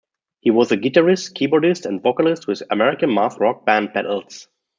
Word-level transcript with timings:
He 0.39 0.49
was 0.49 0.71
a 0.71 0.77
guitarist, 0.77 1.37
keyboardist 1.37 1.85
and 1.85 2.01
vocalist 2.01 2.47
with 2.47 2.63
American 2.71 3.13
math 3.13 3.37
rock 3.37 3.67
band 3.67 3.93
Battles. 3.93 4.47